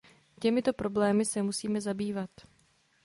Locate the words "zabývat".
1.81-2.29